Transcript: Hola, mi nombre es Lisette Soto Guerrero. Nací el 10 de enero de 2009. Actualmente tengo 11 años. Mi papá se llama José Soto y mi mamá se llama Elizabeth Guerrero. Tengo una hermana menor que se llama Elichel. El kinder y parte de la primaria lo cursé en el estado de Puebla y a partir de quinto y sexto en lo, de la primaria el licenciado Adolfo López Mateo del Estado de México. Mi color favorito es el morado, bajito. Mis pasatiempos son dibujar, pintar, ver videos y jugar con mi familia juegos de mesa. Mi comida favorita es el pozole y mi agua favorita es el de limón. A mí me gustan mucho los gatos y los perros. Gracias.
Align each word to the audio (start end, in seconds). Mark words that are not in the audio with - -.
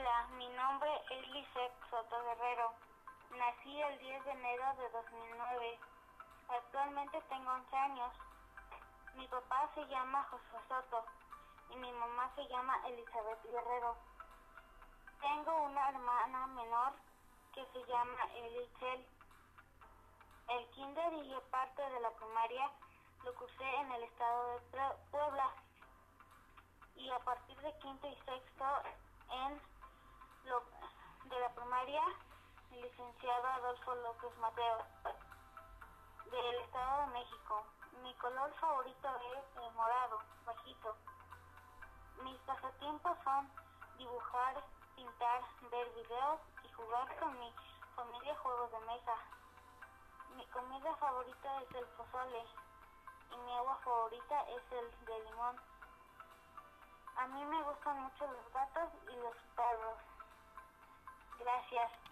Hola, 0.00 0.26
mi 0.38 0.48
nombre 0.48 0.88
es 1.10 1.28
Lisette 1.28 1.74
Soto 1.90 2.24
Guerrero. 2.24 2.72
Nací 3.36 3.82
el 3.82 3.98
10 3.98 4.24
de 4.24 4.30
enero 4.30 4.64
de 4.78 4.88
2009. 4.88 5.78
Actualmente 6.48 7.20
tengo 7.28 7.50
11 7.50 7.76
años. 7.76 8.12
Mi 9.16 9.28
papá 9.28 9.68
se 9.74 9.86
llama 9.88 10.26
José 10.30 10.56
Soto 10.68 11.04
y 11.68 11.76
mi 11.76 11.92
mamá 11.92 12.32
se 12.34 12.48
llama 12.48 12.80
Elizabeth 12.86 13.42
Guerrero. 13.44 13.94
Tengo 15.20 15.64
una 15.64 15.90
hermana 15.90 16.46
menor 16.46 16.94
que 17.52 17.66
se 17.66 17.84
llama 17.84 18.24
Elichel. 18.36 19.06
El 20.48 20.66
kinder 20.70 21.12
y 21.12 21.34
parte 21.50 21.82
de 21.82 22.00
la 22.00 22.10
primaria 22.12 22.70
lo 23.22 23.34
cursé 23.34 23.74
en 23.80 23.92
el 23.92 24.04
estado 24.04 24.60
de 24.60 24.60
Puebla 25.10 25.50
y 26.96 27.10
a 27.10 27.18
partir 27.18 27.60
de 27.60 27.78
quinto 27.80 28.08
y 28.08 28.16
sexto 28.24 28.64
en 29.30 29.60
lo, 30.44 30.62
de 31.28 31.40
la 31.40 31.48
primaria 31.54 32.02
el 32.72 32.90
licenciado 33.10 33.48
Adolfo 33.48 33.94
López 33.96 34.38
Mateo 34.38 34.78
del 36.30 36.54
Estado 36.56 37.00
de 37.00 37.06
México. 37.18 37.64
Mi 38.02 38.14
color 38.14 38.52
favorito 38.60 39.08
es 39.34 39.64
el 39.64 39.72
morado, 39.72 40.20
bajito. 40.46 40.96
Mis 42.22 42.38
pasatiempos 42.42 43.16
son 43.24 43.50
dibujar, 43.98 44.62
pintar, 44.94 45.42
ver 45.72 45.88
videos 45.90 46.40
y 46.62 46.72
jugar 46.72 47.18
con 47.18 47.38
mi 47.40 47.52
familia 47.96 48.36
juegos 48.38 48.70
de 48.70 48.80
mesa. 48.80 49.14
Mi 50.36 50.46
comida 50.46 50.94
favorita 50.96 51.62
es 51.62 51.74
el 51.74 51.86
pozole 51.96 52.44
y 53.32 53.36
mi 53.38 53.52
agua 53.56 53.76
favorita 53.84 54.40
es 54.50 54.62
el 54.72 55.06
de 55.06 55.24
limón. 55.24 55.56
A 57.16 57.26
mí 57.26 57.44
me 57.44 57.62
gustan 57.62 58.02
mucho 58.02 58.26
los 58.26 58.52
gatos 58.52 58.90
y 59.10 59.16
los 59.16 59.34
perros. 59.56 59.98
Gracias. 61.40 62.09